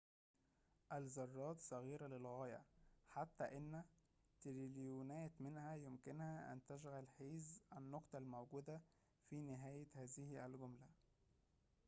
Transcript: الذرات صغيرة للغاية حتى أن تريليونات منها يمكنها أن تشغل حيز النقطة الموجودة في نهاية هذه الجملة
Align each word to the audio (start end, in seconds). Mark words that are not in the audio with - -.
الذرات 0.93 1.59
صغيرة 1.61 2.07
للغاية 2.07 2.61
حتى 3.09 3.43
أن 3.43 3.83
تريليونات 4.41 5.31
منها 5.39 5.75
يمكنها 5.75 6.53
أن 6.53 6.59
تشغل 6.65 7.07
حيز 7.09 7.63
النقطة 7.77 8.17
الموجودة 8.17 8.81
في 9.29 9.41
نهاية 9.41 9.87
هذه 9.95 10.45
الجملة 10.45 10.89